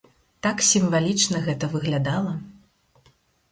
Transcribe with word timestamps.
Так 0.45 0.63
сімвалічна 0.69 1.43
гэта 1.47 1.71
выглядала. 1.75 2.33